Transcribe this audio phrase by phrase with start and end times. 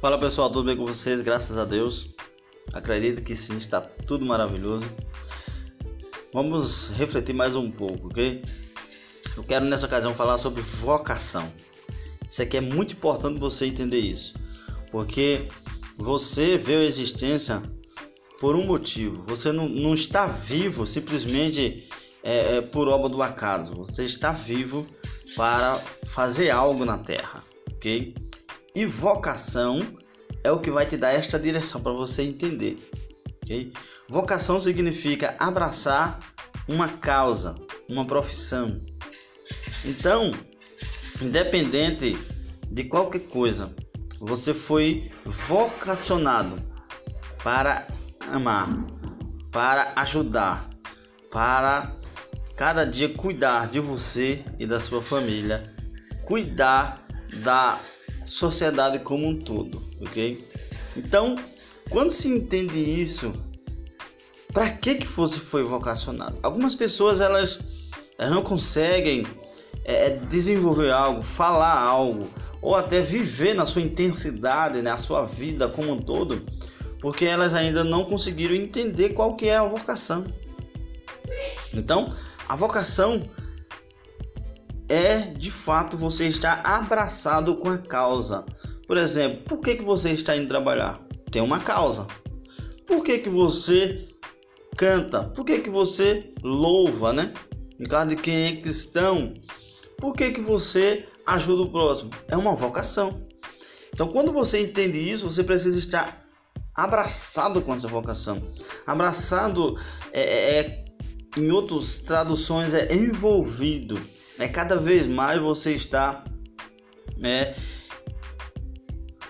[0.00, 1.20] Fala pessoal, tudo bem com vocês?
[1.20, 2.16] Graças a Deus.
[2.72, 4.90] Acredito que sim, está tudo maravilhoso.
[6.32, 8.42] Vamos refletir mais um pouco, ok?
[9.36, 11.52] Eu quero nessa ocasião falar sobre vocação.
[12.26, 14.32] Isso aqui é muito importante você entender isso,
[14.90, 15.48] porque
[15.98, 17.62] você veio à existência
[18.40, 19.22] por um motivo.
[19.26, 21.86] Você não, não está vivo simplesmente
[22.22, 23.74] é, é, por obra do acaso.
[23.74, 24.86] Você está vivo
[25.36, 28.14] para fazer algo na Terra, ok?
[28.74, 29.96] E vocação
[30.44, 32.78] é o que vai te dar esta direção para você entender.
[33.42, 33.72] Okay?
[34.08, 36.20] Vocação significa abraçar
[36.68, 37.54] uma causa,
[37.88, 38.80] uma profissão.
[39.84, 40.32] Então,
[41.20, 42.16] independente
[42.70, 43.74] de qualquer coisa,
[44.20, 46.62] você foi vocacionado
[47.42, 47.88] para
[48.30, 48.68] amar,
[49.50, 50.68] para ajudar,
[51.30, 51.96] para
[52.56, 55.74] cada dia cuidar de você e da sua família,
[56.26, 57.02] cuidar
[57.42, 57.80] da
[58.30, 60.42] sociedade como um todo, ok?
[60.96, 61.36] Então,
[61.90, 63.34] quando se entende isso,
[64.52, 66.38] para que que fosse foi vocacionado?
[66.42, 67.58] Algumas pessoas elas,
[68.16, 69.26] elas não conseguem
[69.84, 72.30] é, é, desenvolver algo, falar algo,
[72.62, 76.44] ou até viver na sua intensidade, na né, sua vida como um todo,
[77.00, 80.24] porque elas ainda não conseguiram entender qual que é a vocação.
[81.74, 82.08] Então,
[82.48, 83.28] a vocação
[84.90, 88.44] é de fato você estar abraçado com a causa.
[88.86, 91.00] Por exemplo, por que, que você está indo trabalhar?
[91.30, 92.08] Tem uma causa.
[92.86, 94.08] Por que, que você
[94.76, 95.24] canta?
[95.24, 97.32] Por que, que você louva, né?
[97.78, 99.32] Em caso de quem é cristão,
[99.96, 102.10] por que, que você ajuda o próximo?
[102.26, 103.22] É uma vocação.
[103.94, 106.26] Então, quando você entende isso, você precisa estar
[106.74, 108.42] abraçado com essa vocação.
[108.86, 109.78] Abraçado
[110.12, 110.84] é, é, é
[111.36, 114.00] em outras traduções é envolvido
[114.40, 116.24] é cada vez mais você está
[117.22, 117.54] é,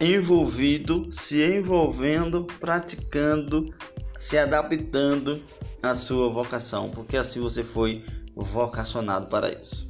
[0.00, 3.72] envolvido, se envolvendo, praticando,
[4.18, 5.42] se adaptando
[5.82, 8.02] à sua vocação, porque assim você foi
[8.34, 9.86] vocacionado para isso.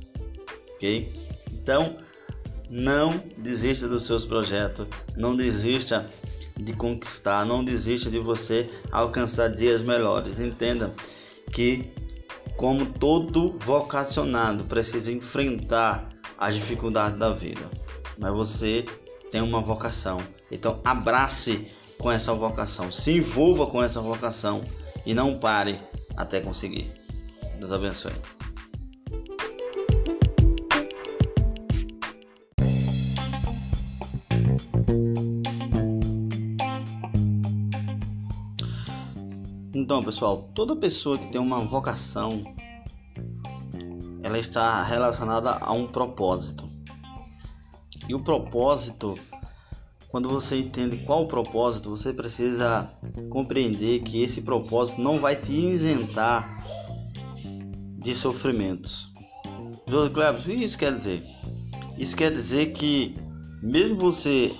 [0.74, 1.12] Ok?
[1.52, 1.96] Então,
[2.68, 4.86] não desista dos seus projetos,
[5.16, 6.08] não desista
[6.56, 10.40] de conquistar, não desista de você alcançar dias melhores.
[10.40, 10.92] Entenda
[11.52, 11.92] que
[12.56, 17.68] como todo vocacionado precisa enfrentar as dificuldades da vida.
[18.18, 18.84] Mas você
[19.30, 20.20] tem uma vocação.
[20.50, 21.66] Então abrace
[21.98, 24.62] com essa vocação, se envolva com essa vocação
[25.06, 25.80] e não pare
[26.16, 26.92] até conseguir.
[27.58, 28.12] Deus abençoe.
[39.84, 42.42] Então, pessoal, toda pessoa que tem uma vocação,
[44.22, 46.66] ela está relacionada a um propósito.
[48.08, 49.14] E o propósito,
[50.08, 52.90] quando você entende qual o propósito, você precisa
[53.28, 56.64] compreender que esse propósito não vai te isentar
[57.98, 59.12] de sofrimentos.
[59.86, 61.22] José Cleber, o que isso quer dizer?
[61.98, 63.14] Isso quer dizer que
[63.62, 64.50] mesmo você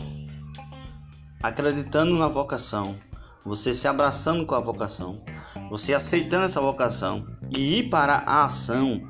[1.42, 2.98] acreditando na vocação,
[3.44, 5.22] você se abraçando com a vocação,
[5.70, 9.02] você aceitando essa vocação e ir para a ação,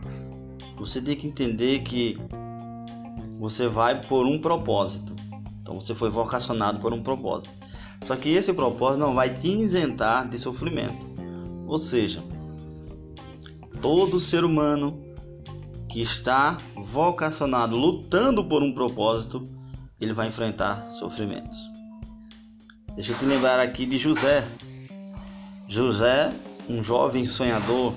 [0.77, 2.19] você tem que entender que
[3.39, 5.15] você vai por um propósito.
[5.61, 7.53] Então você foi vocacionado por um propósito.
[8.03, 11.07] Só que esse propósito não vai te isentar de sofrimento.
[11.67, 12.23] Ou seja,
[13.81, 15.03] todo ser humano
[15.89, 19.47] que está vocacionado, lutando por um propósito,
[20.01, 21.71] ele vai enfrentar sofrimentos.
[22.95, 24.47] Deixa eu te lembrar aqui de José.
[25.67, 26.33] José,
[26.69, 27.93] um jovem sonhador,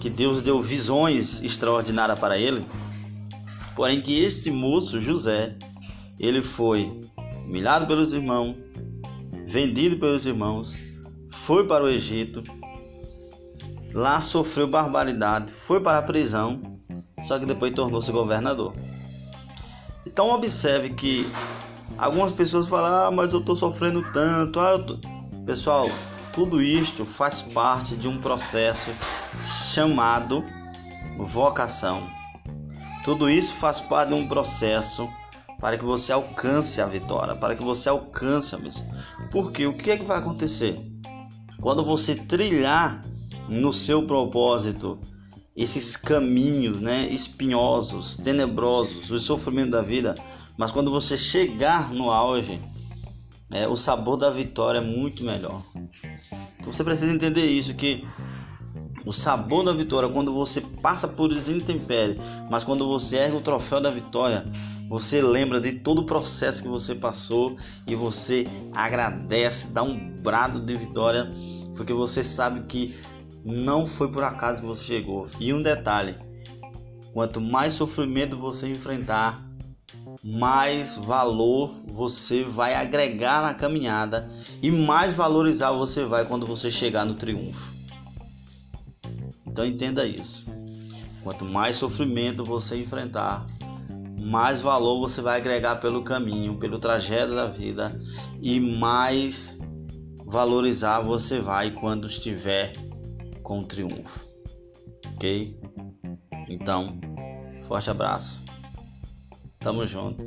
[0.00, 2.64] que Deus deu visões extraordinárias para ele.
[3.74, 5.56] Porém que este moço, José,
[6.16, 7.00] ele foi
[7.44, 8.54] humilhado pelos irmãos,
[9.44, 10.76] vendido pelos irmãos,
[11.28, 12.44] foi para o Egito,
[13.92, 16.60] lá sofreu barbaridade, foi para a prisão,
[17.22, 18.74] só que depois tornou-se governador.
[20.06, 21.26] Então observe que
[21.98, 24.60] Algumas pessoas falam, ah, mas eu estou sofrendo tanto.
[24.60, 24.78] Ah.
[25.44, 25.88] Pessoal,
[26.32, 28.90] tudo isto faz parte de um processo
[29.40, 30.44] chamado
[31.18, 32.02] vocação.
[33.04, 35.08] Tudo isso faz parte de um processo
[35.58, 38.86] para que você alcance a vitória, para que você alcance a missão.
[39.30, 40.78] Porque o que é que vai acontecer?
[41.60, 43.02] Quando você trilhar
[43.48, 44.98] no seu propósito
[45.56, 50.14] esses caminhos, né, espinhosos, tenebrosos, o sofrimento da vida,
[50.56, 52.60] mas quando você chegar no auge,
[53.50, 55.62] é, o sabor da vitória é muito melhor.
[56.58, 58.04] Então você precisa entender isso que
[59.04, 62.18] o sabor da vitória, quando você passa por desintempérie,
[62.50, 64.44] mas quando você ergue o troféu da vitória,
[64.88, 67.56] você lembra de todo o processo que você passou
[67.86, 71.30] e você agradece, dá um brado de vitória,
[71.76, 72.96] porque você sabe que
[73.44, 75.28] não foi por acaso que você chegou.
[75.38, 76.16] E um detalhe:
[77.12, 79.45] quanto mais sofrimento você enfrentar,
[80.22, 84.28] mais valor você vai agregar na caminhada
[84.62, 87.72] e mais valorizar você vai quando você chegar no triunfo.
[89.46, 90.46] Então entenda isso.
[91.22, 93.46] Quanto mais sofrimento você enfrentar,
[94.18, 97.98] mais valor você vai agregar pelo caminho, pelo trajeto da vida
[98.40, 99.58] e mais
[100.24, 102.72] valorizar você vai quando estiver
[103.42, 104.26] com triunfo.
[105.14, 105.58] Ok?
[106.48, 106.98] Então,
[107.62, 108.42] forte abraço.
[109.58, 110.22] Tamo junto.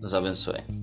[0.00, 0.79] Deus abençoe.